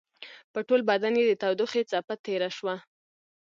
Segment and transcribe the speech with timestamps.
[0.53, 2.75] په ټول بدن يې د تودوخې څپه تېره شوه.